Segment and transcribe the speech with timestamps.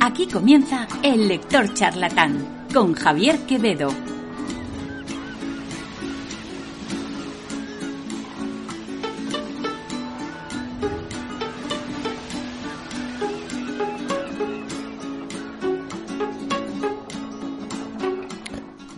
[0.00, 3.88] Aquí comienza El Lector Charlatán con Javier Quevedo.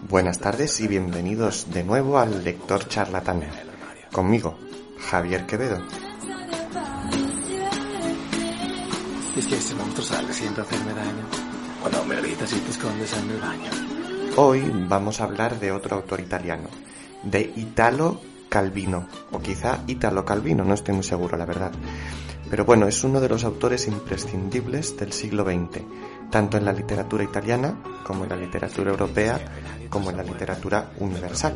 [0.09, 3.43] Buenas tardes y bienvenidos de nuevo al Lector Charlatán.
[4.13, 4.57] Conmigo,
[4.99, 5.83] Javier Quevedo.
[9.37, 12.07] Monstruo sale siempre a hacerme daño.
[12.09, 13.71] Me gritas y te escondes en baño.
[14.37, 16.71] Hoy vamos a hablar de otro autor italiano,
[17.23, 18.19] de Italo
[18.49, 21.71] Calvino, o quizá Italo Calvino, no estoy muy seguro, la verdad.
[22.49, 25.83] Pero bueno, es uno de los autores imprescindibles del siglo XX,
[26.31, 27.75] tanto en la literatura italiana
[28.05, 29.39] como en la literatura europea,
[29.91, 31.55] como en la literatura universal.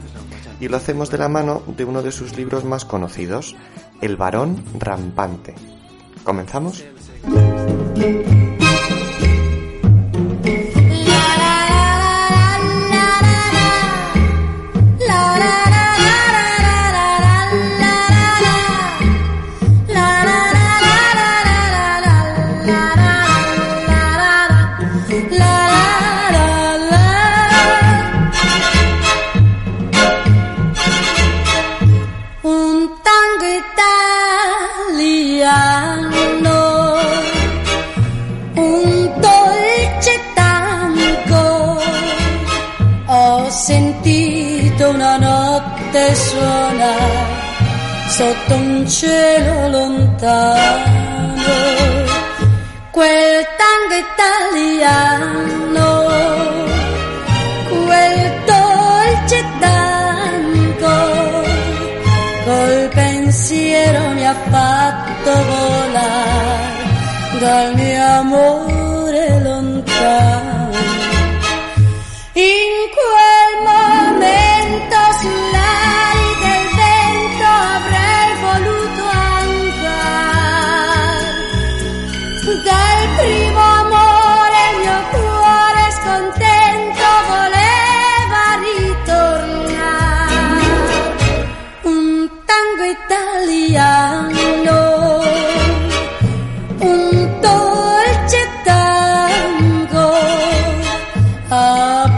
[0.60, 3.56] Y lo hacemos de la mano de uno de sus libros más conocidos,
[4.02, 5.54] El varón rampante.
[6.24, 6.84] ¿Comenzamos?
[46.30, 47.26] Suonare
[48.08, 50.58] sotto un cielo lontano.
[52.90, 53.29] Quel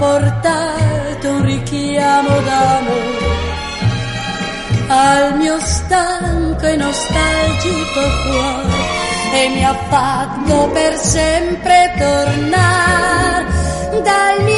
[0.02, 3.40] portato un richiamo d'amore
[4.88, 8.80] al mio stanco e nostalgico cuore
[9.32, 13.46] e mi ha fatto per sempre tornare
[14.02, 14.51] dal mio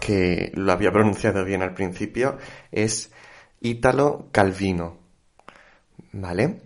[0.00, 2.38] que lo había pronunciado bien al principio.
[2.70, 3.10] Es
[3.60, 4.98] Italo Calvino.
[6.12, 6.62] ¿Vale?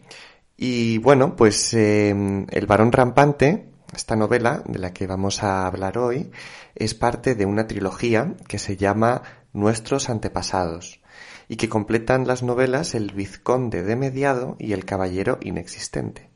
[0.57, 2.11] Y bueno, pues eh,
[2.51, 6.31] El varón rampante, esta novela de la que vamos a hablar hoy,
[6.75, 11.01] es parte de una trilogía que se llama Nuestros antepasados
[11.49, 16.31] y que completan las novelas El vizconde de mediado y El caballero inexistente.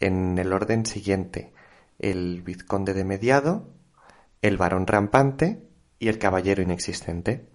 [0.00, 1.52] En el orden siguiente,
[1.98, 3.68] El vizconde de mediado,
[4.42, 5.69] El varón rampante
[6.00, 7.46] y El caballero inexistente.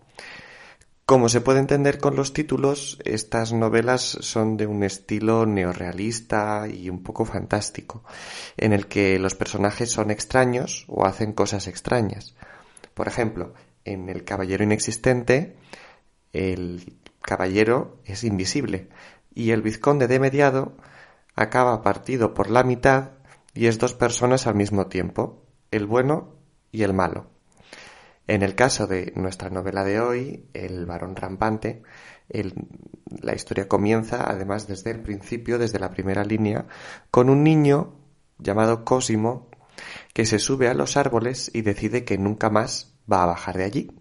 [1.06, 6.90] Como se puede entender con los títulos, estas novelas son de un estilo neorrealista y
[6.90, 8.04] un poco fantástico,
[8.58, 12.34] en el que los personajes son extraños o hacen cosas extrañas.
[12.94, 15.58] Por ejemplo, en El Caballero Inexistente,
[16.34, 18.90] el caballero es invisible
[19.34, 20.76] y el vizconde de mediado
[21.36, 23.12] acaba partido por la mitad
[23.54, 26.34] y es dos personas al mismo tiempo, el bueno
[26.72, 27.35] y el malo.
[28.28, 31.84] En el caso de nuestra novela de hoy, El varón rampante,
[32.28, 36.66] la historia comienza, además, desde el principio, desde la primera línea,
[37.12, 37.94] con un niño
[38.40, 39.50] llamado Cosimo
[40.14, 43.64] que se sube a los árboles y decide que nunca más va a bajar de
[43.66, 43.92] allí.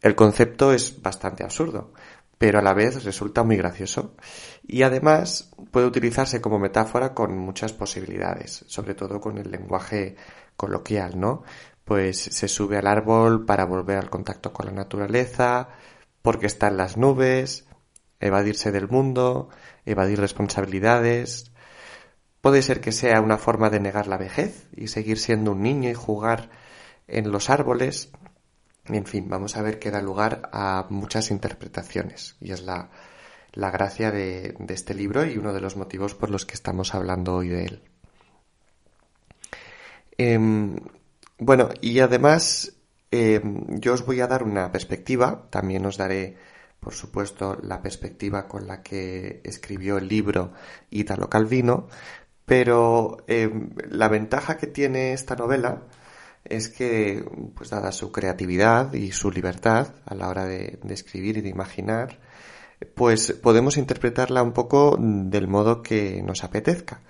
[0.00, 1.92] El concepto es bastante absurdo,
[2.38, 4.14] pero a la vez resulta muy gracioso
[4.62, 10.16] y además puede utilizarse como metáfora con muchas posibilidades, sobre todo con el lenguaje
[10.56, 11.42] coloquial, ¿no?
[11.84, 15.68] Pues se sube al árbol para volver al contacto con la naturaleza,
[16.22, 17.66] porque está en las nubes,
[18.20, 19.50] evadirse del mundo,
[19.84, 21.52] evadir responsabilidades.
[22.40, 25.90] Puede ser que sea una forma de negar la vejez y seguir siendo un niño
[25.90, 26.50] y jugar
[27.06, 28.10] en los árboles.
[28.86, 32.90] En fin, vamos a ver que da lugar a muchas interpretaciones y es la,
[33.54, 37.36] la gracia de, este libro y uno de los motivos por los que estamos hablando
[37.36, 37.82] hoy de él.
[40.16, 40.76] Em,
[41.38, 42.76] bueno, y además
[43.10, 46.36] em, yo os voy a dar una perspectiva, también os daré,
[46.80, 50.52] por supuesto, la perspectiva con la que escribió el libro
[50.90, 51.88] Italo Calvino,
[52.44, 55.82] pero em, la ventaja que tiene esta novela
[56.44, 61.40] es que, pues dada su creatividad y su libertad a la hora de escribir y
[61.42, 62.20] de imaginar,
[62.94, 67.00] pues podemos interpretarla un poco del modo que nos apetezca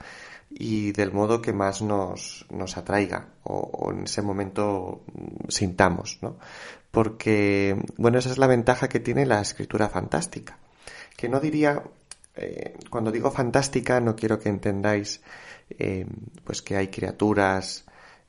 [0.56, 5.02] y del modo que más nos, nos atraiga o, en ese momento
[5.48, 6.38] sintamos, ¿no?
[6.90, 10.58] Porque, bueno, esa es la ventaja que tiene la escritura fantástica.
[11.16, 11.82] Que no diría,
[12.36, 15.20] eh, cuando digo fantástica, no quiero que entendáis,
[15.70, 16.06] eh,
[16.44, 17.84] pues que hay criaturas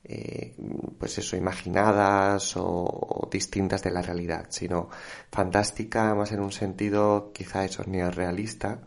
[0.08, 0.56] eh,
[1.00, 4.88] pues eso, imaginadas o, distintas de la realidad, sino
[5.32, 8.82] fantástica más en un sentido quizá eso realista,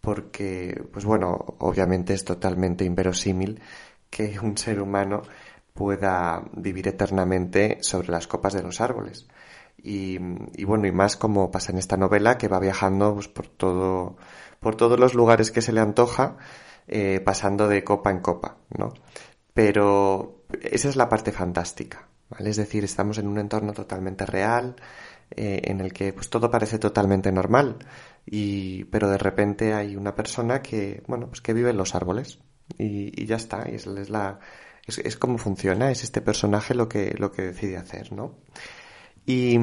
[0.00, 3.60] porque, pues bueno, obviamente es totalmente inverosímil
[4.08, 5.22] que un ser humano
[5.74, 9.28] pueda vivir eternamente sobre las copas de los árboles.
[9.82, 10.18] Y,
[10.64, 14.16] bueno, y más como pasa en esta novela que va viajando pues, por todo,
[14.60, 16.36] por todos los lugares que se le antoja,
[16.86, 18.92] eh, pasando de copa en copa, ¿no?
[19.54, 24.76] Pero, esa es la parte fantástica, Es decir, estamos en un entorno totalmente real,
[25.30, 27.78] eh, en el que pues todo parece totalmente normal,
[28.26, 32.40] y, pero de repente hay una persona que, bueno, pues que vive en los árboles,
[32.78, 34.38] y, ya está, y es, la,
[34.86, 38.38] es, como funciona, es este personaje lo que, lo que decide hacer, ¿no?
[39.26, 39.58] Y,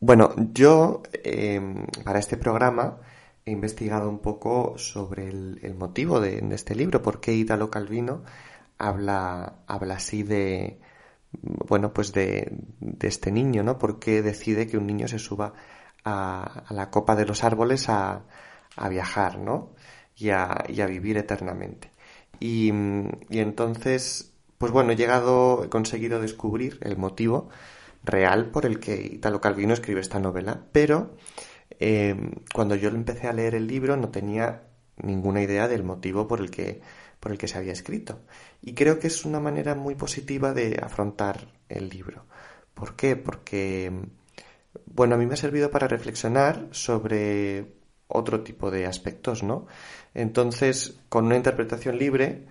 [0.00, 2.98] bueno, yo, em, para este programa,
[3.44, 8.22] he investigado un poco sobre el, motivo de, de, este libro, por qué Italo Calvino
[8.78, 10.80] habla, habla así de,
[11.32, 13.78] bueno, pues de, de este niño, ¿no?
[13.78, 15.54] Porque decide que un niño se suba
[16.04, 18.24] a, a la copa de los árboles a,
[18.76, 19.74] a viajar, ¿no?
[20.16, 21.90] Y a, y a vivir eternamente.
[22.40, 22.70] Y,
[23.30, 27.48] y, entonces, pues bueno, he llegado, he conseguido descubrir el motivo
[28.04, 31.16] real por el que Italo Calvino escribe esta novela, pero
[31.80, 32.14] eh,
[32.54, 34.62] cuando yo empecé a leer el libro no tenía
[34.96, 36.80] ninguna idea del motivo por el que
[37.20, 38.20] por el que se había escrito.
[38.62, 42.26] Y creo que es una manera muy positiva de afrontar el libro.
[42.74, 43.16] ¿Por qué?
[43.16, 43.92] Porque,
[44.86, 47.74] bueno, a mí me ha servido para reflexionar sobre
[48.08, 49.66] otro tipo de aspectos, ¿no?
[50.14, 52.46] Entonces, con una interpretación libre,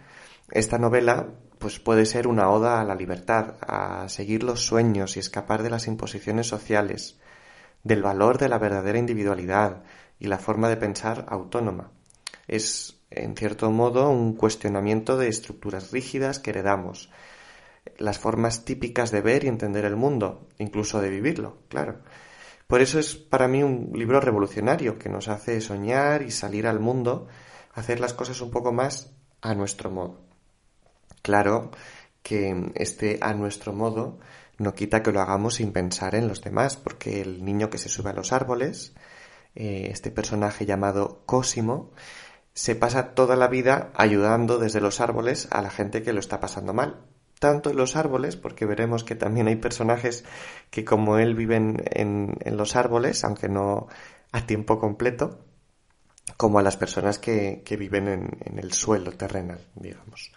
[0.51, 1.27] esta novela
[1.57, 5.69] pues puede ser una oda a la libertad, a seguir los sueños y escapar de
[5.69, 7.17] las imposiciones sociales,
[7.83, 9.83] del valor de la verdadera individualidad
[10.19, 11.91] y la forma de pensar autónoma.
[12.47, 17.09] Es en cierto modo, un cuestionamiento de estructuras rígidas que heredamos,
[17.97, 21.99] las formas típicas de ver y entender el mundo, incluso de vivirlo, claro.
[22.67, 26.79] Por eso es para mí un libro revolucionario que nos hace soñar y salir al
[26.79, 27.27] mundo,
[27.73, 30.21] hacer las cosas un poco más a nuestro modo.
[31.21, 31.71] Claro
[32.23, 34.19] que este a nuestro modo
[34.57, 37.89] no quita que lo hagamos sin pensar en los demás, porque el niño que se
[37.89, 38.95] sube a los árboles,
[39.53, 41.91] eh, este personaje llamado Cosimo,
[42.55, 46.39] se pasa toda la vida ayudando desde los árboles a la gente que lo está
[46.39, 47.01] pasando mal.
[47.37, 50.23] Tanto en los árboles, porque veremos que también hay personajes
[50.69, 53.87] que como él viven en, los árboles, aunque no
[54.31, 55.37] a tiempo completo,
[56.37, 60.31] como a las personas que, viven en, el suelo terrenal, digamos.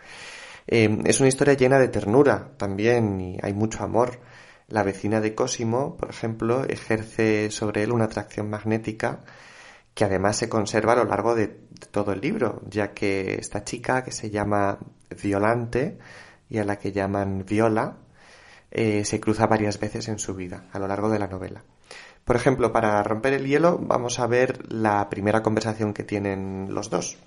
[0.67, 4.19] Eh, es una historia llena de ternura también y hay mucho amor.
[4.67, 9.21] La vecina de Cosimo, por ejemplo, ejerce sobre él una atracción magnética
[9.99, 11.49] que además se conserva a lo largo de,
[11.91, 14.79] todo el libro, ya que esta chica que se llama
[15.21, 15.99] Violante
[16.49, 17.97] y a la que llaman Viola,
[18.71, 21.65] eh, se cruza varias veces en su vida, a lo largo de la novela.
[22.25, 26.91] Por ejemplo, para romper el hielo, vamos a ver la primera conversación que tienen los
[26.91, 27.19] dos.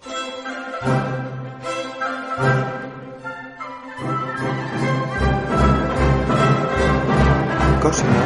[7.82, 8.22] Cosimo,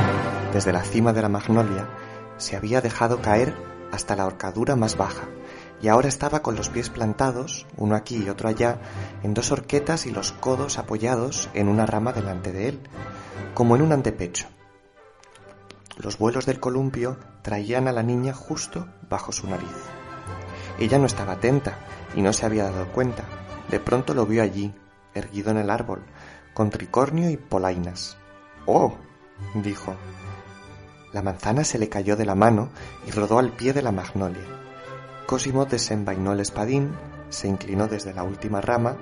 [0.53, 1.89] desde la cima de la magnolia,
[2.37, 5.27] se había dejado caer hasta la horcadura más baja,
[5.81, 8.79] y ahora estaba con los pies plantados, uno aquí y otro allá,
[9.23, 12.79] en dos horquetas y los codos apoyados en una rama delante de él,
[13.53, 14.47] como en un antepecho.
[15.97, 19.69] Los vuelos del columpio traían a la niña justo bajo su nariz.
[20.77, 21.77] Ella no estaba atenta
[22.15, 23.23] y no se había dado cuenta.
[23.69, 24.73] De pronto lo vio allí,
[25.13, 26.03] erguido en el árbol,
[26.53, 28.17] con tricornio y polainas.
[28.65, 28.95] ¡Oh!
[29.53, 29.95] dijo.
[31.15, 32.67] La manzana se le cayó de la mano
[33.07, 34.43] y rodó al pie de la magnolia.
[35.25, 36.91] Cosimo desenvainó el espadín,
[37.29, 38.97] se inclinó desde la última rama,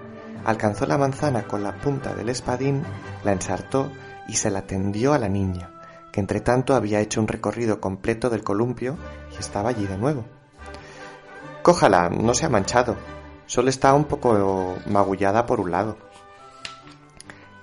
[0.45, 2.83] alcanzó la manzana con la punta del espadín,
[3.23, 3.91] la ensartó
[4.27, 5.71] y se la tendió a la niña,
[6.11, 8.95] que entre tanto había hecho un recorrido completo del columpio
[9.35, 10.23] y estaba allí de nuevo.
[11.63, 12.95] Cójala, no se ha manchado,
[13.47, 15.97] solo está un poco magullada por un lado.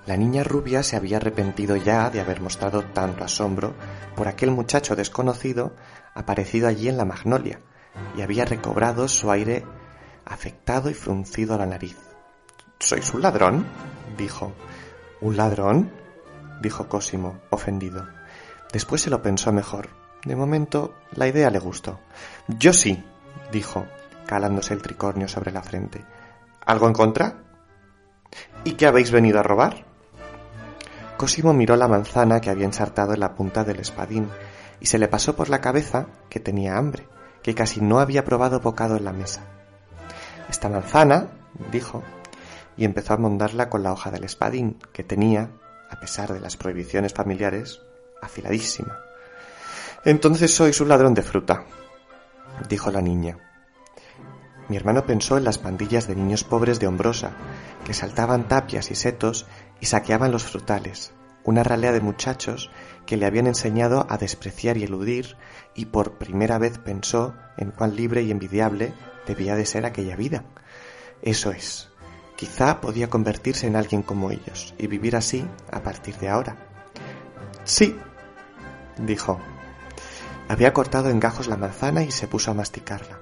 [0.07, 3.75] La niña rubia se había arrepentido ya de haber mostrado tanto asombro
[4.15, 5.75] por aquel muchacho desconocido
[6.15, 7.61] aparecido allí en la magnolia,
[8.17, 9.63] y había recobrado su aire
[10.25, 11.97] afectado y fruncido a la nariz.
[12.79, 13.65] ¿Sois un ladrón?
[14.17, 14.53] dijo.
[15.21, 15.91] ¿Un ladrón?
[16.61, 18.07] dijo Cosimo, ofendido.
[18.73, 19.89] Después se lo pensó mejor.
[20.25, 21.99] De momento, la idea le gustó.
[22.47, 23.03] Yo sí,
[23.51, 23.85] dijo,
[24.25, 26.03] calándose el tricornio sobre la frente.
[26.65, 27.43] ¿Algo en contra?
[28.63, 29.90] ¿Y qué habéis venido a robar?
[31.21, 34.27] Cosimo miró la manzana que había ensartado en la punta del espadín
[34.79, 37.07] y se le pasó por la cabeza que tenía hambre,
[37.43, 39.43] que casi no había probado bocado en la mesa.
[40.49, 41.27] Esta manzana,
[41.71, 42.01] dijo,
[42.75, 45.51] y empezó a mondarla con la hoja del espadín, que tenía,
[45.91, 47.81] a pesar de las prohibiciones familiares,
[48.19, 48.97] afiladísima.
[50.03, 51.65] Entonces sois un ladrón de fruta,
[52.67, 53.37] dijo la niña.
[54.69, 57.33] Mi hermano pensó en las pandillas de niños pobres de Hombrosa,
[57.85, 59.45] que saltaban tapias y setos
[59.81, 61.11] y saqueaban los frutales,
[61.43, 62.69] una ralea de muchachos
[63.05, 65.35] que le habían enseñado a despreciar y eludir,
[65.75, 68.93] y por primera vez pensó en cuán libre y envidiable
[69.27, 70.45] debía de ser aquella vida.
[71.21, 71.89] Eso es,
[72.35, 76.55] quizá podía convertirse en alguien como ellos y vivir así a partir de ahora.
[77.63, 77.95] Sí,
[78.97, 79.39] dijo.
[80.47, 83.19] Había cortado en gajos la manzana y se puso a masticarla.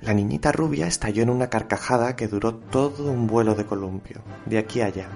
[0.00, 4.58] La niñita rubia estalló en una carcajada que duró todo un vuelo de columpio, de
[4.58, 5.08] aquí a allá,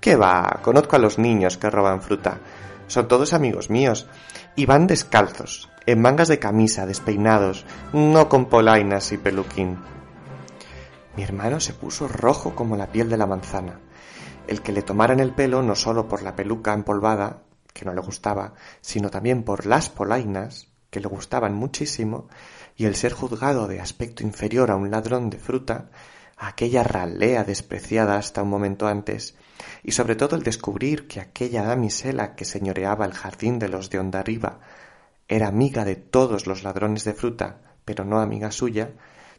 [0.00, 0.60] ¿Qué va?
[0.62, 2.38] Conozco a los niños que roban fruta.
[2.86, 4.06] Son todos amigos míos.
[4.54, 9.78] Y van descalzos, en mangas de camisa, despeinados, no con polainas y peluquín.
[11.16, 13.80] Mi hermano se puso rojo como la piel de la manzana.
[14.46, 18.00] El que le tomaran el pelo no solo por la peluca empolvada, que no le
[18.00, 22.28] gustaba, sino también por las polainas, que le gustaban muchísimo,
[22.76, 25.90] y el ser juzgado de aspecto inferior a un ladrón de fruta,
[26.36, 29.36] aquella ralea despreciada hasta un momento antes,
[29.82, 33.98] y sobre todo el descubrir que aquella damisela que señoreaba el jardín de los de
[33.98, 34.60] Ondarriba
[35.28, 38.92] era amiga de todos los ladrones de fruta, pero no amiga suya,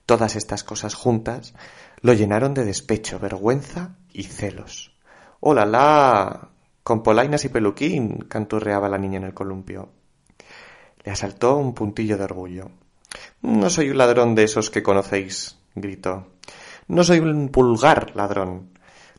[0.05, 1.53] todas estas cosas juntas
[2.01, 4.95] lo llenaron de despecho, vergüenza y celos.
[5.39, 6.49] ¡Hola, la!
[6.83, 9.89] Con polainas y peluquín, canturreaba la niña en el columpio.
[11.03, 12.71] Le asaltó un puntillo de orgullo.
[13.41, 16.27] No soy un ladrón de esos que conocéis, gritó.
[16.87, 18.71] No soy un pulgar ladrón.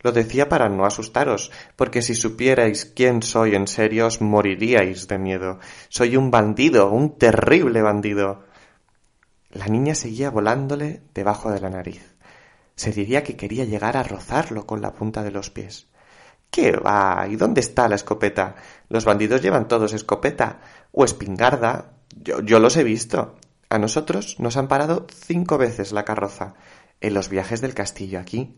[0.03, 5.19] Lo decía para no asustaros, porque si supierais quién soy en serio os moriríais de
[5.19, 5.59] miedo.
[5.89, 8.45] Soy un bandido, un terrible bandido.
[9.51, 12.17] La niña seguía volándole debajo de la nariz.
[12.77, 15.89] Se diría que quería llegar a rozarlo con la punta de los pies.
[16.51, 17.27] ¿Qué va?
[17.29, 18.57] ¿Y dónde está la escopeta?
[18.89, 20.61] Los bandidos llevan todos escopeta
[20.93, 21.93] o espingarda.
[22.17, 23.37] Yo, yo los he visto.
[23.69, 26.55] A nosotros nos han parado cinco veces la carroza
[27.01, 28.57] en los viajes del castillo aquí.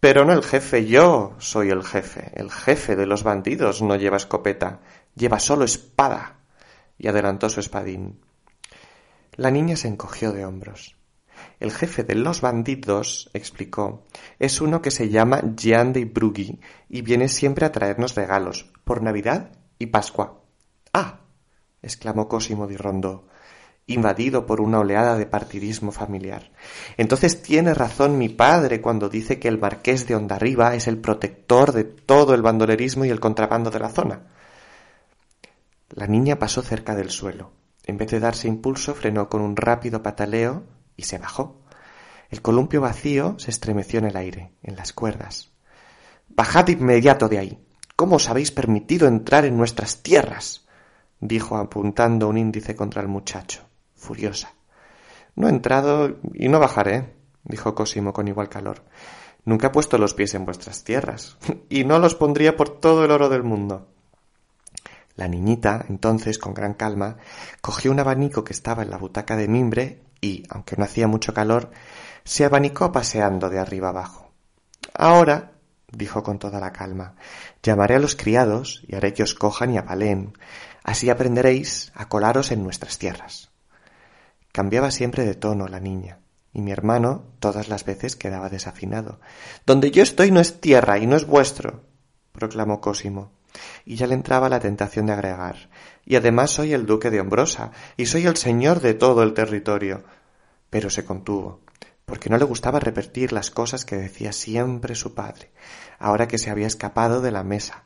[0.00, 2.30] Pero no el jefe, yo soy el jefe.
[2.34, 4.80] El jefe de los bandidos no lleva escopeta,
[5.14, 6.40] lleva solo espada.
[6.98, 8.20] Y adelantó su espadín.
[9.34, 10.96] La niña se encogió de hombros.
[11.60, 14.04] El jefe de los bandidos, explicó,
[14.38, 19.02] es uno que se llama Jean de Brugui y viene siempre a traernos regalos, por
[19.02, 20.40] Navidad y Pascua.
[20.92, 21.20] Ah.
[21.82, 23.28] exclamó Cosimo di Rondó
[23.88, 26.50] invadido por una oleada de partidismo familiar.
[26.96, 31.72] Entonces tiene razón mi padre cuando dice que el marqués de Ondarriba es el protector
[31.72, 34.22] de todo el bandolerismo y el contrabando de la zona.
[35.90, 37.52] La niña pasó cerca del suelo.
[37.84, 40.64] En vez de darse impulso, frenó con un rápido pataleo
[40.96, 41.62] y se bajó.
[42.28, 45.52] El columpio vacío se estremeció en el aire, en las cuerdas.
[46.28, 47.64] Bajad inmediato de ahí.
[47.94, 50.66] ¿Cómo os habéis permitido entrar en nuestras tierras?
[51.20, 53.66] dijo apuntando un índice contra el muchacho
[53.96, 54.54] furiosa.
[55.34, 58.84] No he entrado y no bajaré, dijo Cosimo con igual calor.
[59.44, 61.36] Nunca he puesto los pies en vuestras tierras,
[61.68, 63.88] y no los pondría por todo el oro del mundo.
[65.14, 67.16] La niñita, entonces, con gran calma,
[67.62, 71.32] cogió un abanico que estaba en la butaca de mimbre y, aunque no hacía mucho
[71.32, 71.70] calor,
[72.24, 74.30] se abanicó paseando de arriba abajo.
[74.92, 75.52] Ahora,
[75.90, 77.14] dijo con toda la calma,
[77.62, 80.34] llamaré a los criados y haré que os cojan y apaleen.
[80.82, 83.50] Así aprenderéis a colaros en nuestras tierras.
[84.56, 86.20] Cambiaba siempre de tono la niña,
[86.54, 89.20] y mi hermano todas las veces quedaba desafinado.
[89.66, 91.82] Donde yo estoy no es tierra y no es vuestro,
[92.32, 93.32] proclamó Cosimo.
[93.84, 95.68] Y ya le entraba la tentación de agregar.
[96.06, 100.04] Y además soy el duque de Ombrosa, y soy el señor de todo el territorio.
[100.70, 101.60] Pero se contuvo,
[102.06, 105.50] porque no le gustaba repetir las cosas que decía siempre su padre,
[105.98, 107.84] ahora que se había escapado de la mesa,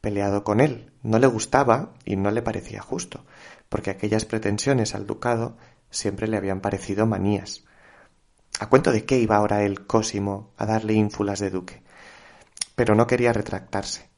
[0.00, 0.90] peleado con él.
[1.04, 3.24] No le gustaba y no le parecía justo,
[3.68, 5.56] porque aquellas pretensiones al ducado
[5.90, 7.64] siempre le habían parecido manías.
[8.58, 11.82] ¿A cuento de qué iba ahora el Cosimo a darle ínfulas de duque?
[12.74, 14.08] Pero no quería retractarse.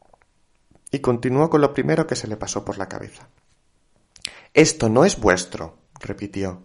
[0.90, 3.28] Y continuó con lo primero que se le pasó por la cabeza.
[4.54, 6.62] Esto no es vuestro, repitió,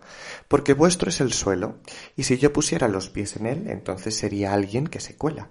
[0.48, 1.78] porque vuestro es el suelo,
[2.16, 5.50] y si yo pusiera los pies en él, entonces sería alguien que se cuela.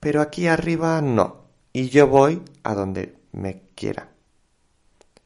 [0.00, 4.10] Pero aquí arriba no, y yo voy a donde me quiera.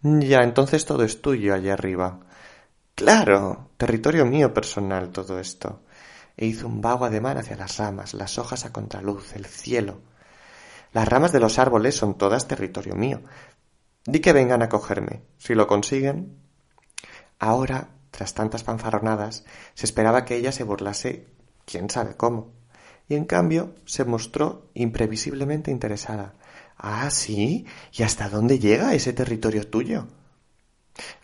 [0.02, 2.20] Ya, entonces todo es tuyo allá arriba.
[2.94, 5.82] Claro, territorio mío personal todo esto.
[6.36, 10.00] E hizo un vago ademán hacia las ramas, las hojas a contraluz, el cielo.
[10.92, 13.22] Las ramas de los árboles son todas territorio mío.
[14.04, 15.22] Di que vengan a cogerme.
[15.38, 16.36] Si lo consiguen.
[17.38, 19.44] Ahora, tras tantas fanfarronadas,
[19.74, 21.28] se esperaba que ella se burlase
[21.64, 22.52] quién sabe cómo.
[23.08, 26.34] Y en cambio se mostró imprevisiblemente interesada.
[26.76, 27.66] Ah, sí.
[27.92, 30.08] ¿Y hasta dónde llega ese territorio tuyo?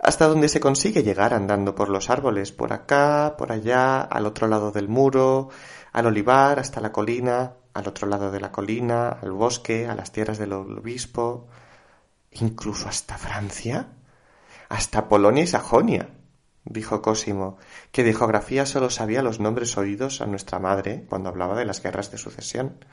[0.00, 4.48] Hasta donde se consigue llegar andando por los árboles, por acá, por allá, al otro
[4.48, 5.50] lado del muro,
[5.92, 10.12] al olivar, hasta la colina, al otro lado de la colina, al bosque, a las
[10.12, 11.48] tierras del obispo,
[12.32, 13.88] incluso hasta Francia,
[14.68, 16.10] hasta Polonia y Sajonia,
[16.64, 17.56] dijo Cosimo,
[17.92, 21.82] que de geografía solo sabía los nombres oídos a nuestra madre cuando hablaba de las
[21.82, 22.84] guerras de sucesión.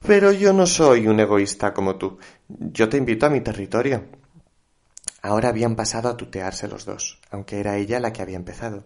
[0.00, 2.18] Pero yo no soy un egoísta como tú.
[2.48, 4.04] Yo te invito a mi territorio.
[5.22, 8.84] Ahora habían pasado a tutearse los dos, aunque era ella la que había empezado.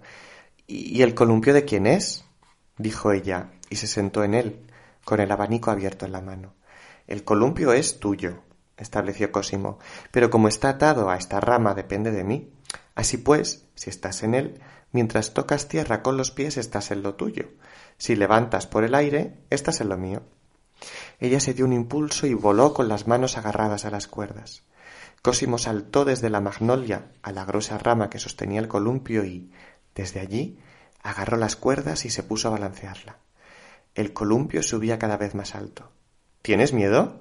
[0.67, 2.25] ¿Y el columpio de quién es?
[2.79, 4.67] dijo ella, y se sentó en él,
[5.05, 6.55] con el abanico abierto en la mano.
[7.07, 8.43] El columpio es tuyo,
[8.77, 9.79] estableció Cosimo,
[10.11, 12.53] pero como está atado a esta rama depende de mí.
[12.95, 14.61] Así pues, si estás en él,
[14.93, 17.51] mientras tocas tierra con los pies estás en lo tuyo.
[17.99, 20.23] Si levantas por el aire, estás en lo mío.
[21.19, 24.63] Ella se dio un impulso y voló con las manos agarradas a las cuerdas.
[25.23, 29.53] Cosimo saltó desde la magnolia a la gruesa rama que sostenía el columpio y,
[29.95, 30.59] desde allí,
[31.03, 33.19] agarró las cuerdas y se puso a balancearla.
[33.95, 35.91] El columpio subía cada vez más alto.
[36.43, 37.21] ¿Tienes miedo?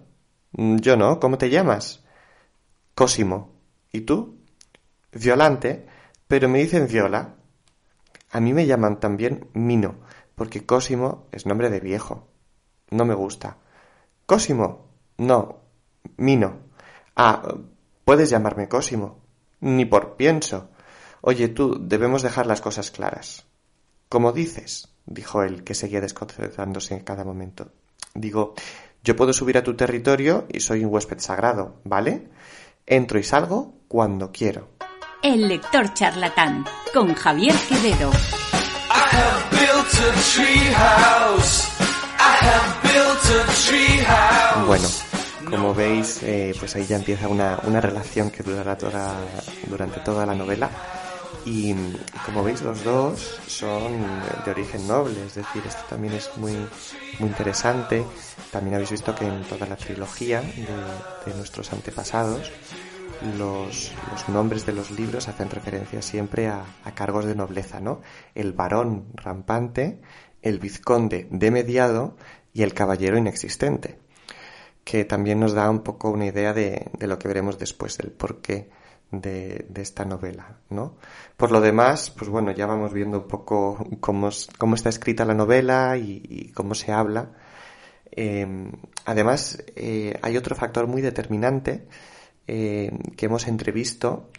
[0.53, 1.19] Mm, yo no.
[1.19, 2.03] ¿Cómo te llamas?
[2.95, 3.53] Cosimo.
[3.91, 4.37] ¿Y tú?
[5.11, 5.85] Violante,
[6.27, 7.35] pero me dicen Viola.
[8.31, 9.95] A mí me llaman también Mino,
[10.35, 12.29] porque Cosimo es nombre de viejo.
[12.91, 13.57] No me gusta.
[14.25, 14.89] Cosimo.
[15.17, 15.63] No.
[16.17, 16.59] Mino.
[17.15, 17.55] Ah,
[18.09, 19.19] Puedes llamarme Cosimo.
[19.59, 20.71] Ni por pienso.
[21.21, 23.45] Oye tú, debemos dejar las cosas claras.
[24.09, 27.71] Como dices, dijo él, que seguía desconcertándose en cada momento.
[28.15, 28.55] Digo,
[29.03, 32.29] yo puedo subir a tu territorio y soy un huésped sagrado, ¿vale?
[32.87, 34.69] Entro y salgo cuando quiero.
[35.21, 38.09] El lector charlatán, con Javier Quevedo.
[44.65, 44.87] Bueno,
[45.49, 49.15] como veis, eh, pues ahí ya empieza una, relación que durará toda,
[49.67, 50.69] durante toda la novela.
[51.45, 51.73] Y
[52.25, 53.93] como veis, los dos son
[54.45, 56.53] de origen noble, es decir, esto también es muy,
[57.19, 58.03] muy interesante.
[58.51, 62.51] También habéis visto que en toda la trilogía de, nuestros antepasados,
[63.37, 63.91] los,
[64.27, 68.01] nombres de los libros hacen referencia siempre a, a, cargos de nobleza, ¿no?
[68.35, 70.01] El varón rampante,
[70.41, 72.17] el vizconde de mediado
[72.53, 73.99] y el caballero inexistente
[74.89, 78.71] que también nos da un poco una idea de, lo que veremos después, del porqué
[79.11, 80.97] de, de, esta novela, ¿no?
[81.37, 85.35] Por lo demás, pues bueno, ya vamos viendo un poco cómo, cómo está escrita la
[85.35, 87.33] novela y, cómo se habla.
[88.09, 88.71] Em,
[89.05, 91.87] además, eh, hay otro factor muy determinante
[92.47, 94.31] eh, que hemos entrevisto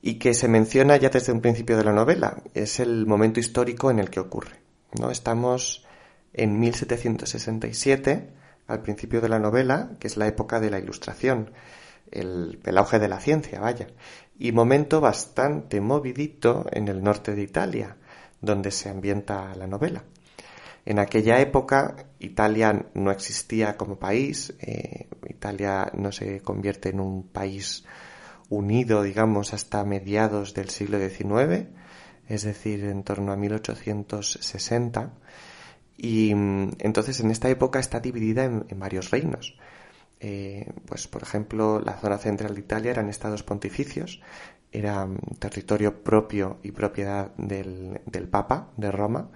[0.00, 2.42] y que se menciona ya desde un principio de la novela.
[2.54, 4.56] Es el momento histórico en el que ocurre,
[4.98, 5.10] ¿no?
[5.10, 5.84] Estamos
[6.32, 11.52] en 1767 al principio de la novela, que es la época de la Ilustración,
[12.10, 13.88] el, auge de la ciencia, vaya,
[14.38, 17.96] y momento bastante movidito en el norte de Italia,
[18.40, 20.04] donde se ambienta la novela.
[20.84, 27.24] En aquella época Italia no existía como país, eh, Italia no se convierte en un
[27.28, 27.84] país
[28.48, 31.66] unido, digamos, hasta mediados del siglo XIX,
[32.28, 35.12] es decir, en torno a 1860,
[35.96, 39.56] y mm, entonces en esta época está dividida en, varios reinos.
[40.20, 44.20] Eh, pues por ejemplo, la zona central de Italia eran estados pontificios,
[44.72, 49.30] era mm, territorio propio y propiedad del, del Papa de Roma,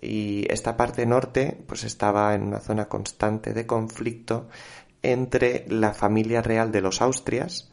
[0.00, 4.48] y esta parte norte pues estaba en una zona constante de conflicto
[5.02, 7.70] entre la familia real de los Austrias,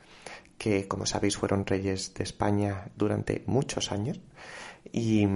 [0.58, 4.20] que como sabéis fueron reyes de España durante muchos años,
[4.92, 5.28] y,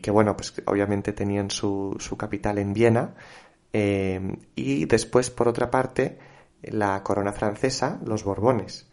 [0.00, 3.14] que bueno, pues obviamente tenían su, su capital en Viena,
[3.72, 4.20] eh,
[4.54, 6.18] y después, por otra parte,
[6.62, 8.88] la corona francesa, los Borbones,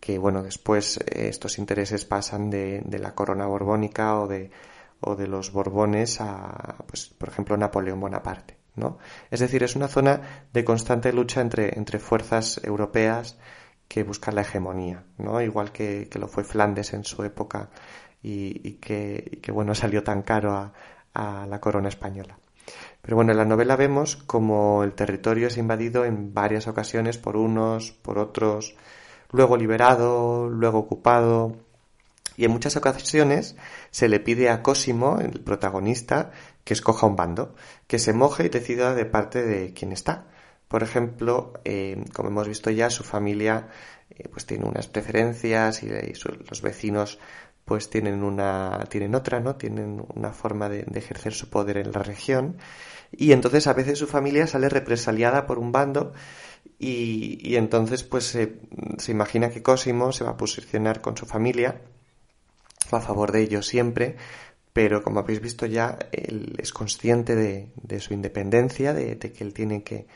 [0.00, 4.50] que bueno, después eh, estos intereses pasan de, de, la corona borbónica o de,
[5.00, 8.98] o de los Borbones a, pues, por ejemplo, Napoleón Bonaparte, ¿no?
[9.30, 13.38] Es decir, es una zona de constante lucha entre, entre fuerzas europeas
[13.86, 15.40] que buscan la hegemonía, ¿no?
[15.42, 17.70] Igual que, que lo fue Flandes en su época
[18.22, 20.72] y, que, bueno, salió tan caro
[21.14, 22.38] a, la corona española.
[23.02, 27.36] Pero bueno, en la novela vemos como el territorio es invadido en varias ocasiones por
[27.36, 28.76] unos, por otros,
[29.30, 31.56] luego liberado, luego ocupado.
[32.36, 33.56] Y en muchas ocasiones
[33.90, 36.30] se le pide a Cosimo, el protagonista,
[36.64, 37.54] que escoja un bando,
[37.86, 40.26] que se moje y decida de parte de quien está.
[40.68, 43.68] Por ejemplo, eh, como hemos visto ya, su familia
[44.08, 47.18] eh, pues tiene unas preferencias y, los vecinos
[47.64, 52.02] pues tienen una tienen otra no tienen una forma de, ejercer su poder en la
[52.02, 52.56] región.
[53.12, 56.12] Y entonces a veces su familia sale represaliada por un bando
[56.78, 58.60] y, y entonces pues se,
[58.98, 61.80] se, imagina que Cosimo se va a posicionar con su familia
[62.90, 64.16] a favor de ellos siempre
[64.72, 69.44] pero como habéis visto ya él es consciente de, de su independencia de, de, que
[69.44, 70.06] él tiene que,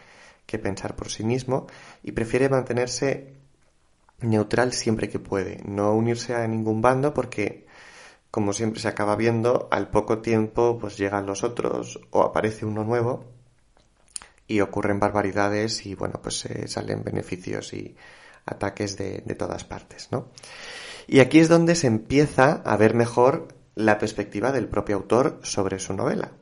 [0.46, 1.66] que pensar por sí mismo
[2.02, 3.34] y prefiere mantenerse
[4.20, 7.66] neutral siempre que puede, no unirse a ningún bando porque
[8.30, 12.84] como siempre se acaba viendo, al poco tiempo pues llegan los otros o aparece uno
[12.84, 13.24] nuevo
[14.46, 17.96] y ocurren barbaridades y bueno pues eh, salen beneficios y
[18.44, 20.28] ataques de, de todas partes, ¿no?
[21.06, 25.78] Y aquí es donde se empieza a ver mejor la perspectiva del propio autor sobre
[25.78, 26.32] su novela.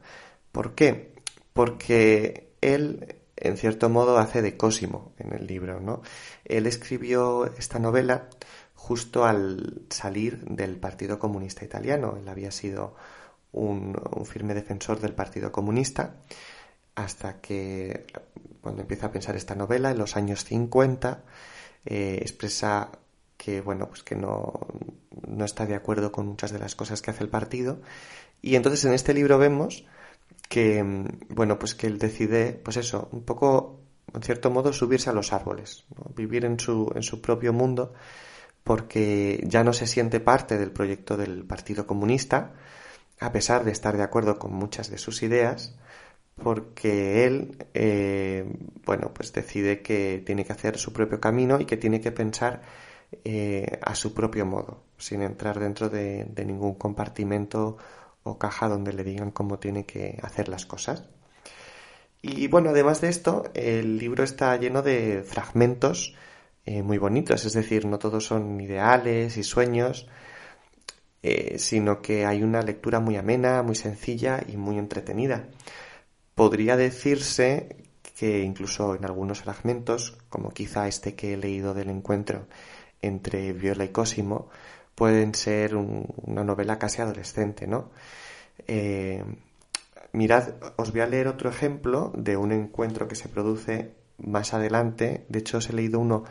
[0.53, 1.15] ¿Por qué?
[1.53, 6.03] Porque él en cierto modo hace de Cosimo en el libro, ¿no?
[6.45, 8.29] Él escribió esta novela
[8.75, 12.17] justo al salir del Partido Comunista Italiano.
[12.21, 12.95] Él había sido
[13.53, 16.17] un, firme defensor del Partido Comunista
[16.95, 18.07] hasta que
[18.61, 21.25] cuando empieza a pensar esta novela en los años 50
[21.87, 22.91] eh, expresa
[23.37, 24.53] que bueno pues que no,
[25.27, 27.81] no está de acuerdo con muchas de las cosas que hace el partido
[28.43, 29.87] y entonces en este libro vemos
[30.49, 30.85] que,
[31.29, 33.81] bueno, pues que él decide, pues eso, un poco,
[34.13, 37.93] en cierto modo, subirse a los árboles, vivir en su, en su propio mundo,
[38.63, 42.55] porque ya no se siente parte del proyecto del Partido Comunista,
[43.21, 45.77] a pesar de estar de acuerdo con muchas de sus ideas,
[46.43, 48.45] porque él, eh,
[48.85, 52.63] bueno, pues decide que tiene que hacer su propio camino y que tiene que pensar
[53.25, 57.77] eh, a su propio modo, sin entrar dentro de, de ningún compartimento
[58.25, 61.05] o caja donde le digan cómo tiene que hacer las cosas.
[62.23, 66.15] Y bueno, además de esto, el libro está lleno de fragmentos
[66.67, 70.09] eh, muy bonitos, es decir, no todos son ideales y sueños,
[71.23, 75.49] eh, sino que hay una lectura muy amena, muy sencilla y muy entretenida.
[76.35, 77.77] Podría decirse
[78.19, 82.47] que incluso en algunos fragmentos, como quizá este que he leído del encuentro
[83.03, 84.49] entre Viola y Cosimo,
[84.95, 87.91] pueden ser un, una novela casi adolescente, ¿no?
[88.67, 89.25] Eh,
[90.13, 95.27] mirad, os voy a leer otro ejemplo de un encuentro que se produce más adelante.
[95.29, 96.25] De hecho, os he leído uno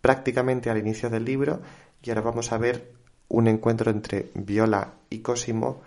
[0.00, 1.60] prácticamente al inicio del libro
[2.02, 2.92] y ahora vamos a ver
[3.28, 5.82] un encuentro entre Viola y Cosimo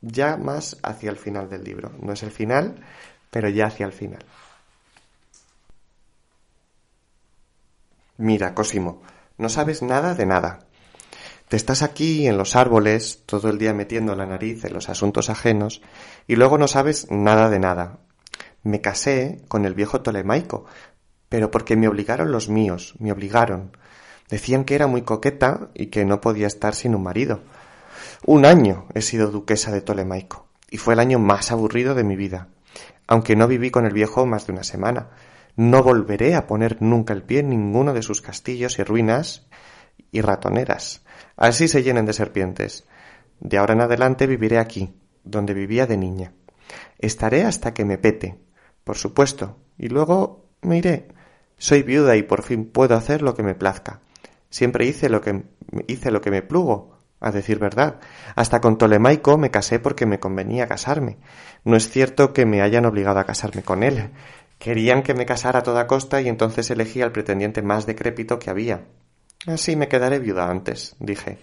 [0.00, 1.92] ya más hacia el final del libro.
[2.00, 2.76] No es el final,
[3.30, 4.24] pero ya hacia el final.
[8.16, 9.02] Mira, Cosimo,
[9.36, 10.67] no sabes nada de nada.
[11.48, 15.30] Te estás aquí en los árboles todo el día metiendo la nariz en los asuntos
[15.30, 15.80] ajenos
[16.26, 18.00] y luego no sabes nada de nada.
[18.62, 20.66] Me casé con el viejo Tolemaico,
[21.30, 23.74] pero porque me obligaron los míos, me obligaron.
[24.28, 27.40] Decían que era muy coqueta y que no podía estar sin un marido.
[28.26, 32.16] Un año he sido duquesa de Tolemaico y fue el año más aburrido de mi
[32.16, 32.48] vida.
[33.06, 35.12] Aunque no viví con el viejo más de una semana,
[35.56, 39.48] no volveré a poner nunca el pie en ninguno de sus castillos y ruinas
[40.10, 41.04] y ratoneras.
[41.36, 42.86] Así se llenen de serpientes.
[43.40, 44.94] De ahora en adelante viviré aquí,
[45.24, 46.32] donde vivía de niña.
[46.98, 48.38] Estaré hasta que me pete,
[48.84, 51.08] por supuesto, y luego me iré.
[51.56, 54.00] Soy viuda y por fin puedo hacer lo que me plazca.
[54.50, 55.44] Siempre hice lo que
[55.86, 58.00] hice lo que me plugo, a decir verdad.
[58.34, 61.18] Hasta con Tolemaico me casé porque me convenía casarme.
[61.64, 64.10] No es cierto que me hayan obligado a casarme con él.
[64.58, 68.50] Querían que me casara a toda costa y entonces elegí al pretendiente más decrépito que
[68.50, 68.86] había.
[69.46, 71.38] Así me quedaré viuda antes, dije.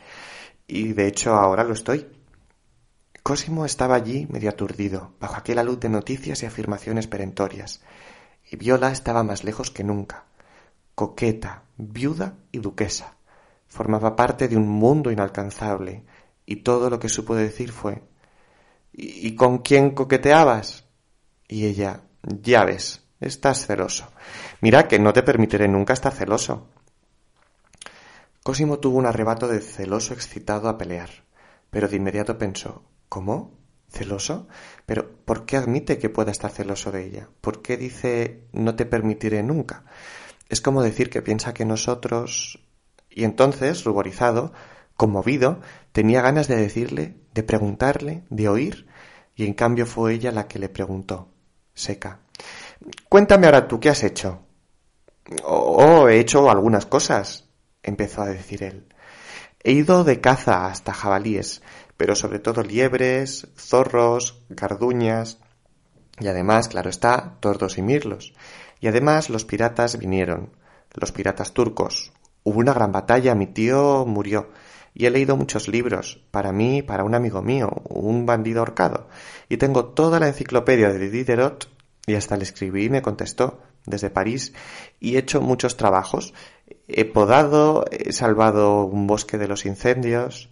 [0.67, 2.07] Y de hecho ahora lo estoy.
[3.23, 7.81] Cosimo estaba allí medio aturdido, bajo aquella luz de noticias y afirmaciones perentorias,
[8.49, 10.25] y Viola estaba más lejos que nunca.
[10.93, 13.17] coqueta, viuda y duquesa.
[13.67, 16.03] Formaba parte de un mundo inalcanzable,
[16.45, 18.03] y todo lo que supo decir fue
[18.93, 20.85] ¿Y, con quién coqueteabas?
[21.47, 24.11] Y ella Ya ves, estás celoso.
[24.61, 26.69] Mira que no te permitiré nunca estar celoso.
[28.45, 31.09] Cosimo tuvo un arrebato de celoso excitado a pelear,
[31.71, 33.57] pero de inmediato pensó ¿Cómo?
[33.89, 34.47] ¿Celoso?
[34.85, 37.27] Pero ¿por qué admite que pueda estar celoso de ella?
[37.41, 39.85] ¿Por qué dice no te permitiré nunca?
[40.47, 42.63] Es como decir que piensa que nosotros...
[43.09, 44.53] Y entonces, ruborizado,
[44.95, 45.59] conmovido,
[45.91, 48.85] tenía ganas de decirle, de preguntarle, de oír,
[49.35, 51.29] y en cambio fue ella la que le preguntó,
[51.73, 52.19] seca.
[53.09, 54.43] Cuéntame ahora tú, ¿qué has hecho?
[55.43, 57.44] Oh, he hecho algunas cosas,
[57.85, 58.87] empezó a decir él.
[59.63, 61.61] He ido de caza hasta jabalíes,
[61.97, 65.39] pero sobre todo liebres, zorros, garduñas,
[66.19, 68.33] y además, claro está, tordos y mirlos.
[68.79, 70.51] Y además los piratas vinieron,
[70.93, 72.11] los piratas turcos.
[72.43, 74.49] Hubo una gran batalla, mi tío murió,
[74.93, 79.09] y he leído muchos libros, para mí para un amigo mío, un bandido ahorcado,
[79.49, 81.69] y tengo toda la enciclopedia de Diderot,
[82.07, 84.53] y hasta le escribí y me contestó, desde París,
[84.99, 86.33] y he hecho muchos trabajos.
[86.87, 90.49] He podado, he salvado un bosque de los incendios,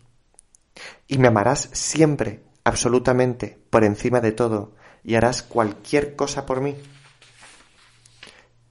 [1.07, 6.75] y me amarás siempre, absolutamente, por encima de todo, y harás cualquier cosa por mí.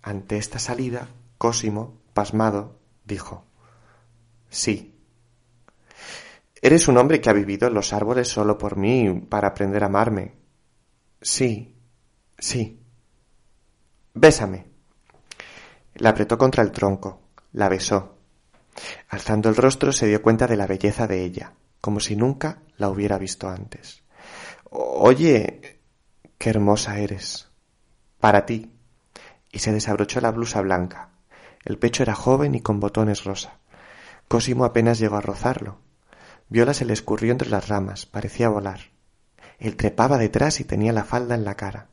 [0.03, 3.45] Ante esta salida, Cosimo, pasmado, dijo
[4.49, 4.93] Sí,
[6.65, 9.87] Eres un hombre que ha vivido en los árboles solo por mí, para aprender a
[9.87, 10.37] amarme.
[11.21, 11.75] Sí,
[12.39, 12.81] sí.
[14.15, 14.67] Bésame.
[15.95, 17.22] La apretó contra el tronco,
[17.53, 18.19] la besó.
[19.09, 22.89] Alzando el rostro se dio cuenta de la belleza de ella, como si nunca la
[22.89, 24.03] hubiera visto antes.
[24.71, 25.81] Oye,
[26.39, 27.49] qué hermosa eres.
[28.21, 28.73] Para ti.
[29.51, 31.11] Y se desabrochó la blusa blanca.
[31.65, 33.59] El pecho era joven y con botones rosa.
[34.29, 35.79] Cosimo apenas llegó a rozarlo.
[36.49, 38.81] Viola se le escurrió entre las ramas, parecía volar.
[39.59, 41.89] Él trepaba detrás y tenía la falda en la cara.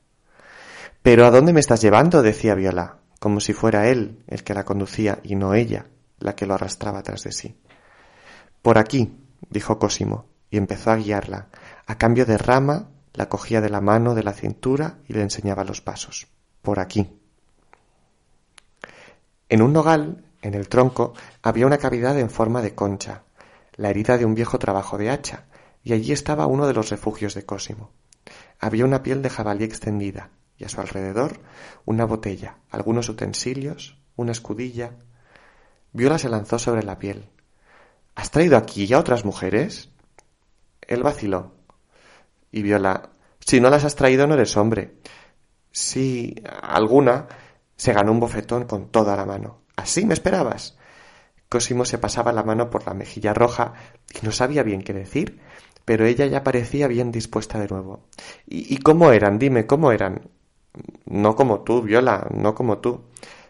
[1.01, 2.21] Pero ¿a dónde me estás llevando?
[2.21, 5.85] decía Viola, como si fuera él el que la conducía y no ella
[6.19, 7.57] la que lo arrastraba tras de sí.
[8.61, 9.17] Por aquí,
[9.49, 11.47] dijo Cosimo, y empezó a guiarla.
[11.85, 15.63] A cambio de rama, la cogía de la mano de la cintura y le enseñaba
[15.63, 16.27] los pasos.
[16.61, 17.09] Por aquí.
[19.47, 23.23] En un nogal, en el tronco, había una cavidad en forma de concha,
[23.75, 25.45] la herida de un viejo trabajo de hacha,
[25.83, 27.91] y allí estaba uno de los refugios de Cosimo.
[28.59, 31.39] Había una piel de jabalí extendida, y a su alrededor
[31.85, 34.91] una botella, algunos utensilios, una escudilla.
[35.93, 37.29] Viola se lanzó sobre la piel.
[38.13, 39.89] ¿Has traído aquí a otras mujeres?
[40.81, 41.53] Él vaciló.
[42.51, 44.95] Y Viola, si no las has traído no eres hombre.
[45.71, 47.27] Sí, alguna.
[47.75, 49.61] Se ganó un bofetón con toda la mano.
[49.77, 50.77] ¿Así me esperabas?
[51.47, 53.73] Cosimo se pasaba la mano por la mejilla roja
[54.13, 55.39] y no sabía bien qué decir,
[55.85, 58.03] pero ella ya parecía bien dispuesta de nuevo.
[58.45, 59.39] ¿Y, cómo eran?
[59.39, 60.29] Dime, ¿cómo eran?
[61.05, 63.05] No como tú, Viola, no como tú.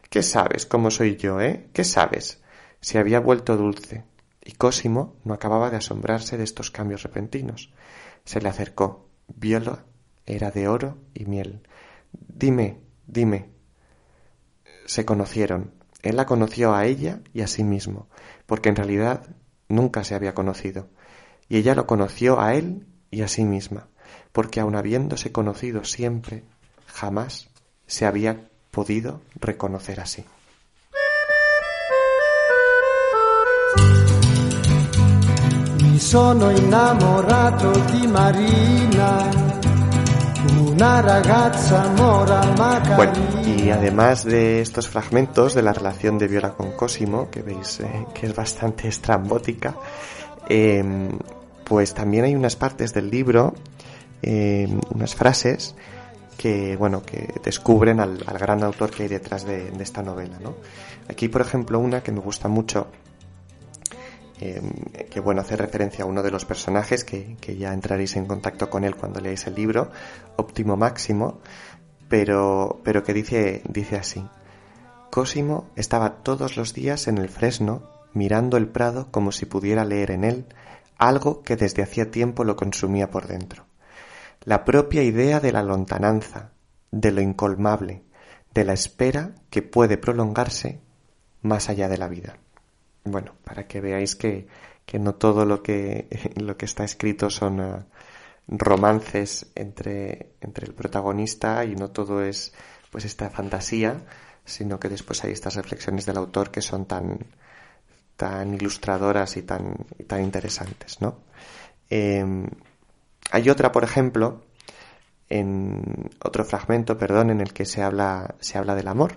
[0.09, 1.69] ¿Qué sabes cómo soy yo, eh?
[1.73, 2.41] ¿Qué sabes?
[2.81, 4.05] Se había vuelto dulce,
[4.43, 7.73] y Cosimo no acababa de asombrarse de estos cambios repentinos.
[8.25, 9.07] Se le acercó.
[9.27, 9.85] Viola
[10.25, 11.61] era de oro y miel.
[12.11, 13.49] Dime, dime.
[14.85, 15.73] Se conocieron.
[16.01, 18.07] Él la conoció a ella y a sí mismo,
[18.45, 19.35] porque en realidad
[19.67, 20.87] nunca se había conocido,
[21.47, 23.89] y ella lo conoció a él y a sí misma,
[24.31, 26.45] porque aun habiéndose conocido siempre,
[26.93, 27.49] jamás
[27.87, 30.23] se había podido reconocer así.
[35.81, 39.49] Mi sono innamorato di Marina
[42.95, 43.13] bueno,
[43.45, 48.05] y además de estos fragmentos de la relación de Viola con Cosimo, que veis eh,
[48.13, 49.75] que es bastante estrambótica,
[50.47, 51.09] em,
[51.65, 53.53] pues también hay unas partes del libro,
[54.21, 55.75] em, unas frases
[56.39, 60.55] que, bueno, que descubren al, gran autor que hay detrás de, esta novela, ¿no?
[61.09, 62.87] Aquí, por ejemplo, una que me gusta mucho,
[64.41, 64.71] Em,
[65.09, 68.85] que bueno, hace referencia a uno de los personajes que, ya entraréis en contacto con
[68.85, 69.91] él cuando leáis el libro,
[70.37, 71.39] Óptimo Máximo,
[72.07, 74.25] pero, pero que dice, dice así.
[75.11, 80.11] Cosimo estaba todos los días en el fresno, mirando el prado como si pudiera leer
[80.11, 80.45] en él
[80.97, 83.68] algo que desde hacía tiempo lo consumía por dentro.
[84.49, 86.53] La propia idea de la lontananza,
[86.89, 88.01] de lo incolmable,
[88.51, 90.79] de la espera que puede prolongarse
[91.43, 92.39] más allá de la vida.
[93.03, 94.47] Bueno, para que veáis que,
[94.87, 97.85] que no todo lo que, lo que está escrito son eh,
[98.47, 102.51] romances entre, entre el protagonista y no todo es
[102.89, 104.03] pues esta fantasía,
[104.45, 107.19] sino que después hay estas reflexiones del autor que son tan,
[108.15, 109.75] tan ilustradoras y tan,
[110.07, 111.19] tan interesantes, ¿no?
[111.87, 112.47] Em,
[113.31, 114.41] hay otra, por ejemplo,
[115.29, 119.15] en otro fragmento, perdón, en el que se habla, se habla del amor.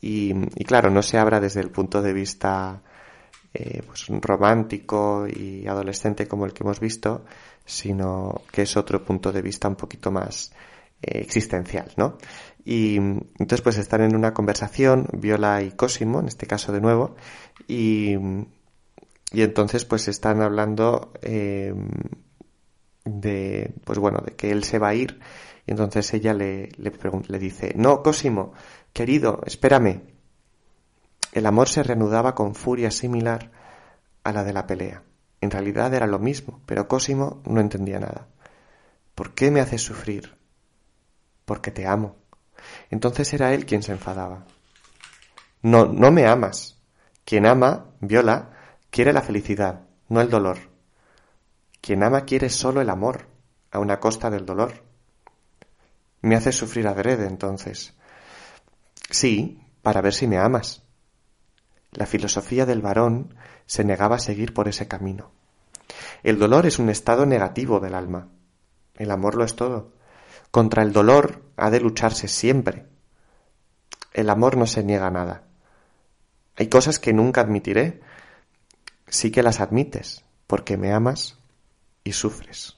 [0.00, 0.32] Y,
[0.64, 2.82] claro, no se habla desde el punto de vista
[3.52, 7.24] eh, pues, romántico y adolescente como el que hemos visto,
[7.64, 10.52] sino que es otro punto de vista un poquito más
[11.02, 12.18] eh, existencial, ¿no?
[12.64, 17.16] Y entonces pues están en una conversación, Viola y Cosimo, en este caso de nuevo,
[17.66, 18.14] y,
[19.32, 21.74] y entonces pues están hablando eh,
[23.08, 25.20] de, pues bueno, de que él se va a ir,
[25.66, 26.92] y entonces ella le, le,
[27.28, 28.52] le dice, no, Cosimo,
[28.92, 30.02] querido, espérame.
[31.32, 33.50] El amor se reanudaba con furia similar
[34.24, 35.02] a la de la pelea.
[35.40, 38.28] En realidad era lo mismo, pero Cosimo no entendía nada.
[39.14, 40.36] ¿Por qué me haces sufrir?
[41.44, 42.16] Porque te amo.
[42.90, 44.46] Entonces era él quien se enfadaba.
[45.62, 46.78] No, no me amas.
[47.24, 48.50] Quien ama, Viola,
[48.90, 50.58] quiere la felicidad, no el dolor.
[51.80, 53.26] Quien ama quiere solo el amor,
[53.70, 54.84] a una costa del dolor.
[56.20, 57.94] Me haces sufrir adrede, entonces.
[59.10, 60.82] Sí, para ver si me amas.
[61.92, 63.34] La filosofía del varón
[63.66, 65.30] se negaba a seguir por ese camino.
[66.22, 68.28] El dolor es un estado negativo del alma.
[68.96, 69.92] El amor lo es todo.
[70.50, 72.86] Contra el dolor ha de lucharse siempre.
[74.12, 75.44] El amor no se niega a nada.
[76.56, 78.00] Hay cosas que nunca admitiré.
[79.06, 81.37] Sí que las admites, porque me amas
[82.08, 82.74] y sufres.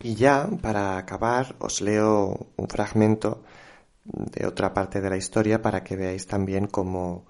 [0.00, 3.42] Y ya, para acabar, os leo un fragmento
[4.04, 7.26] de otra parte de la historia para que veáis también cómo,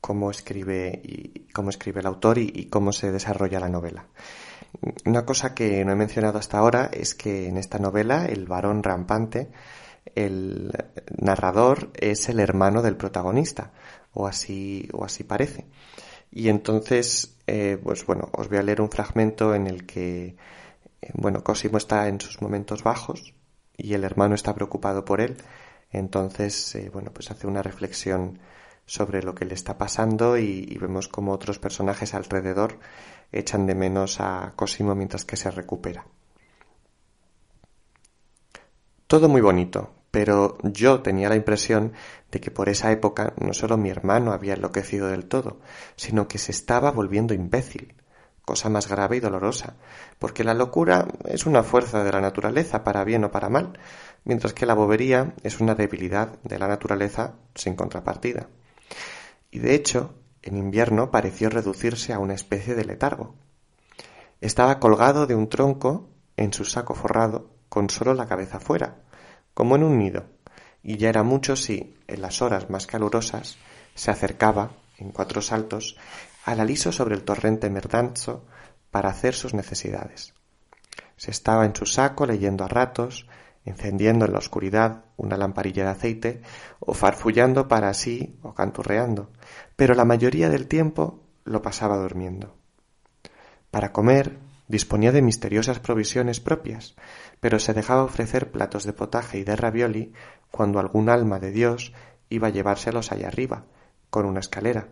[0.00, 4.08] cómo escribe y cómo escribe el autor y, cómo se desarrolla la novela.
[5.06, 8.82] Una cosa que no he mencionado hasta ahora es que en esta novela el varón
[8.82, 9.52] rampante,
[10.16, 10.72] el
[11.16, 13.70] narrador es el hermano del protagonista,
[14.12, 15.66] o así, o así parece.
[16.30, 20.36] Y entonces, eh, pues bueno, os voy a leer un fragmento en el que,
[21.02, 23.34] eh, bueno, Cosimo está en sus momentos bajos
[23.76, 25.36] y el hermano está preocupado por él
[25.90, 28.38] entonces, eh, bueno, pues hace una reflexión
[28.86, 32.78] sobre lo que le está pasando y, vemos como otros personajes alrededor
[33.32, 36.06] echan de menos a Cosimo mientras que se recupera.
[39.06, 41.92] Todo muy bonito, pero yo tenía la impresión
[42.30, 45.60] de que por esa época no solo mi hermano había enloquecido del todo,
[45.96, 47.94] sino que se estaba volviendo imbécil,
[48.44, 49.76] cosa más grave y dolorosa,
[50.18, 53.78] porque la locura es una fuerza de la naturaleza, para bien o para mal,
[54.24, 58.48] mientras que la bobería es una debilidad de la naturaleza sin contrapartida.
[59.50, 63.34] Y de hecho, en invierno pareció reducirse a una especie de letargo.
[64.40, 69.02] Estaba colgado de un tronco en su saco forrado, con solo la cabeza fuera,
[69.58, 70.26] como en un nido,
[70.84, 73.58] y ya era mucho si, en las horas más calurosas,
[73.96, 75.96] se acercaba, en cuatro saltos,
[76.44, 78.44] al aliso sobre el torrente Merdanzo
[78.92, 80.32] para hacer sus necesidades.
[81.16, 83.26] Se estaba en su saco leyendo a ratos,
[83.64, 86.42] encendiendo en la oscuridad una lamparilla de aceite
[86.78, 89.32] o farfullando para sí o canturreando,
[89.74, 92.54] pero la mayoría del tiempo lo pasaba durmiendo.
[93.72, 96.94] Para comer disponía de misteriosas provisiones propias,
[97.40, 100.12] pero se dejaba ofrecer platos de potaje y de ravioli
[100.50, 101.92] cuando algún alma de Dios
[102.28, 103.64] iba a llevárselos allá arriba,
[104.10, 104.88] con una escalera.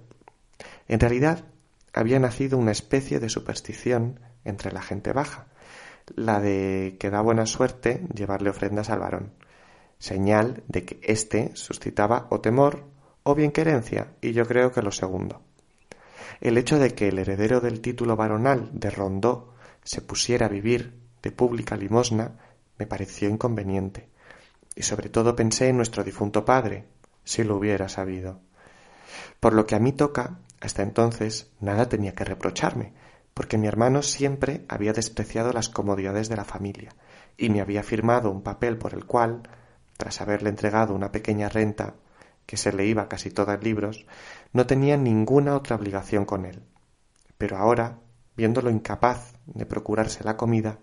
[0.88, 1.44] En realidad,
[1.92, 5.46] había nacido una especie de superstición entre la gente baja,
[6.14, 9.32] la de que da buena suerte llevarle ofrendas al varón,
[9.98, 12.84] señal de que éste suscitaba o temor
[13.22, 15.42] o bien querencia, y yo creo que lo segundo.
[16.40, 19.55] El hecho de que el heredero del título varonal de Rondó
[19.87, 22.33] se pusiera a vivir de pública limosna
[22.77, 24.11] me pareció inconveniente,
[24.75, 26.85] y sobre todo pensé en nuestro difunto padre,
[27.25, 28.40] si lo hubiera sabido.
[29.40, 32.92] Por lo que a mí toca, hasta entonces nada tenía que reprocharme,
[33.33, 36.94] porque mi hermano siempre había despreciado las comodidades de la familia
[37.37, 39.42] y me había firmado un papel por el cual,
[39.96, 41.94] tras haberle entregado una pequeña renta
[42.44, 44.05] que se le iba casi toda en libros,
[44.53, 46.62] no tenía ninguna otra obligación con él.
[47.39, 47.99] Pero ahora,
[48.37, 50.78] viéndolo incapaz de procurarse la comida,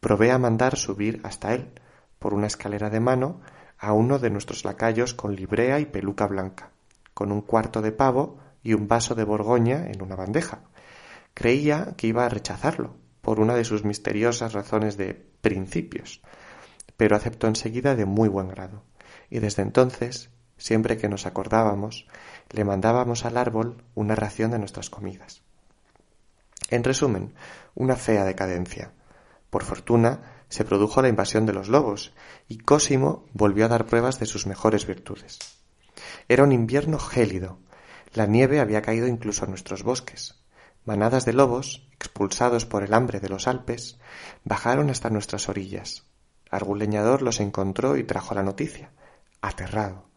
[0.00, 1.72] probé a mandar subir hasta él,
[2.18, 3.40] por una escalera de mano,
[3.78, 6.70] a uno de nuestros lacayos con librea y peluca blanca,
[7.12, 10.62] con un cuarto de pavo y un vaso de Borgoña en una bandeja,
[11.34, 16.22] Creía que iba a rechazarlo, por una de sus misteriosas razones de principios,
[16.96, 18.84] pero aceptó enseguida de muy buen grado,
[19.30, 22.06] y desde entonces, siempre que nos acordábamos,
[22.50, 25.43] le mandábamos al árbol una ración de nuestras comidas.
[26.74, 27.34] En resumen,
[27.76, 28.90] una fea decadencia.
[29.48, 32.12] Por fortuna, se produjo la invasión de los lobos
[32.48, 35.38] y Cosimo volvió a dar pruebas de sus mejores virtudes.
[36.28, 37.60] Era un invierno gélido.
[38.12, 40.42] La nieve había caído incluso en nuestros bosques.
[40.84, 44.00] Manadas de lobos, expulsados por el hambre de los Alpes,
[44.42, 46.02] bajaron hasta nuestras orillas.
[46.50, 48.90] Algún leñador los encontró y trajo la noticia,
[49.40, 50.08] aterrado.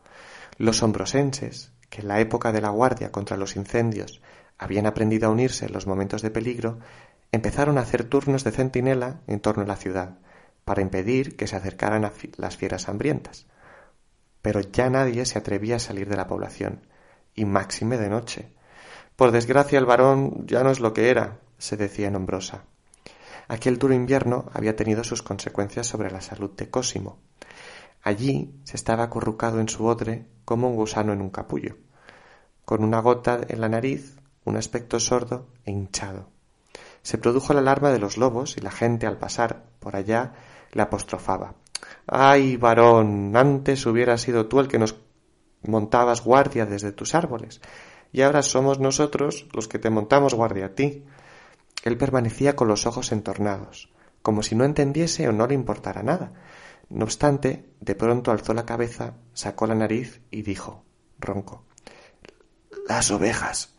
[0.57, 4.21] Los hombrosenses, que en la época de la guardia contra los incendios
[4.57, 6.79] habían aprendido a unirse en los momentos de peligro,
[7.31, 10.17] empezaron a hacer turnos de centinela en torno a la ciudad,
[10.65, 13.47] para impedir que se acercaran a las fieras hambrientas.
[14.41, 16.87] Pero ya nadie se atrevía a salir de la población,
[17.33, 18.51] y máxime de noche.
[19.15, 22.65] Por desgracia el varón ya no es lo que era, se decía en Hombrosa.
[23.47, 27.19] Aquel duro invierno había tenido sus consecuencias sobre la salud de Cosimo.
[28.03, 31.77] Allí se estaba acurrucado en su odre como un gusano en un capullo,
[32.65, 34.16] con una gota en la nariz,
[34.47, 36.29] un aspecto sordo e hinchado.
[37.01, 40.33] Se produjo la alarma de los lobos y la gente al pasar por allá
[40.71, 41.55] le apostrofaba.
[42.07, 44.95] Ay, varón, antes hubieras sido tú el que nos
[45.63, 47.61] montabas guardia desde tus árboles,
[48.11, 51.03] y ahora somos nosotros los que te montamos guardia a ti.
[51.83, 53.91] Él permanecía con los ojos entornados,
[54.21, 56.31] como si no entendiese o no le importara nada.
[56.89, 60.85] No obstante, de pronto alzó la cabeza, sacó la nariz y dijo,
[61.19, 61.65] ronco
[62.87, 63.76] Las ovejas.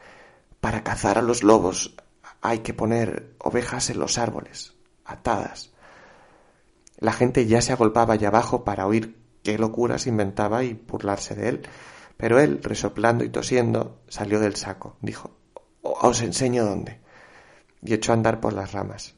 [0.61, 1.95] Para cazar a los lobos
[2.41, 5.73] hay que poner ovejas en los árboles, atadas.
[6.99, 11.49] La gente ya se agolpaba allá abajo para oír qué locuras inventaba y burlarse de
[11.49, 11.63] él.
[12.17, 14.97] Pero él, resoplando y tosiendo, salió del saco.
[15.01, 15.31] Dijo,
[15.83, 17.01] os enseño dónde.
[17.81, 19.15] Y echó a andar por las ramas.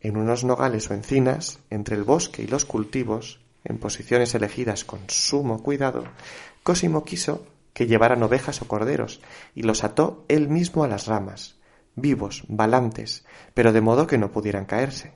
[0.00, 5.00] En unos nogales o encinas, entre el bosque y los cultivos, en posiciones elegidas con
[5.08, 6.04] sumo cuidado,
[6.68, 7.46] Cosimo quiso
[7.78, 9.20] que llevaran ovejas o corderos,
[9.54, 11.60] y los ató él mismo a las ramas,
[11.94, 13.24] vivos, balantes,
[13.54, 15.12] pero de modo que no pudieran caerse.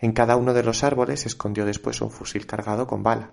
[0.00, 3.30] En cada uno de los árboles escondió después un fusil cargado con bala.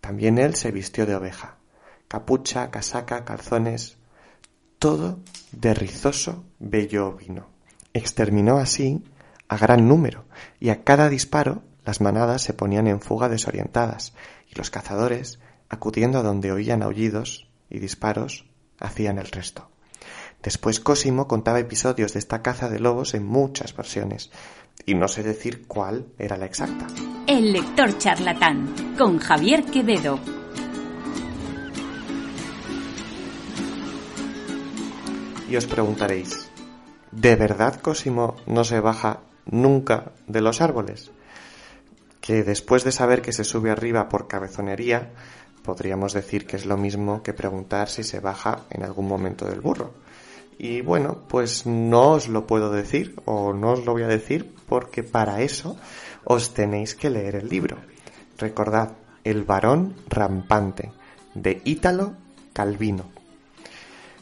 [0.00, 1.58] También él se vistió de oveja.
[2.08, 3.98] Capucha, casaca, calzones,
[4.80, 5.20] todo
[5.52, 7.50] de rizoso bello ovino.
[7.94, 9.04] Exterminó así
[9.46, 10.24] a gran número,
[10.58, 14.12] y a cada disparo las manadas se ponían en fuga desorientadas,
[14.48, 18.44] y los cazadores, acudiendo a donde oían aullidos y disparos,
[18.78, 19.70] hacían el resto.
[20.42, 24.30] Después Cosimo contaba episodios de esta caza de lobos en muchas versiones,
[24.86, 26.86] y no sé decir cuál era la exacta.
[27.26, 30.18] El lector charlatán, con Javier Quevedo.
[35.50, 36.48] Y os preguntaréis,
[37.10, 41.10] ¿de verdad Cosimo no se baja nunca de los árboles?
[42.20, 45.10] Que después de saber que se sube arriba por cabezonería,
[45.62, 49.60] podríamos decir que es lo mismo que preguntar si se baja en algún momento del
[49.60, 49.92] burro.
[50.58, 54.54] Y bueno, pues no os lo puedo decir o no os lo voy a decir
[54.68, 55.76] porque para eso
[56.24, 57.78] os tenéis que leer el libro.
[58.36, 58.92] Recordad,
[59.24, 60.92] El varón rampante,
[61.34, 62.14] de Ítalo
[62.52, 63.04] Calvino.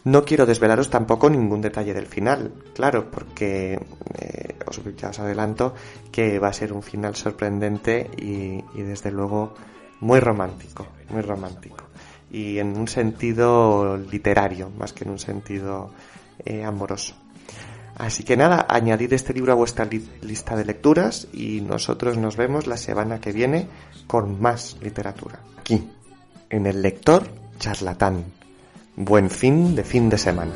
[0.04, 3.78] No quiero desvelaros tampoco ningún detalle del final, claro, porque
[4.18, 5.74] eh, os, ya os adelanto
[6.12, 9.54] que va a ser un final sorprendente y, y desde luego
[10.00, 11.84] muy romántico, muy romántico.
[12.30, 15.90] Y en un sentido literario, más que en un sentido
[16.44, 17.14] eh, amoroso.
[17.96, 19.88] Así que nada, añadid este libro a vuestra
[20.22, 23.66] lista de lecturas y nosotros nos vemos la semana que viene
[24.06, 25.40] con más literatura.
[25.58, 25.90] Aquí,
[26.48, 27.24] en el lector
[27.58, 28.24] charlatán.
[28.94, 30.52] Buen fin de fin de semana.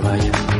[0.00, 0.55] Vaya,